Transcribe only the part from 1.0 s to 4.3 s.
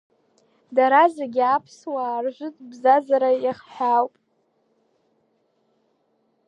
зегьы аԥсуаа ржәытә бзазара иахҳәаауп.